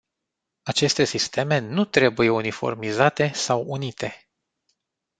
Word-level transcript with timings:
Aceste 0.63 1.03
sisteme 1.05 1.59
nu 1.59 1.85
trebuie 1.85 2.29
uniformizate 2.29 3.31
sau 3.33 3.63
unite. 3.67 4.29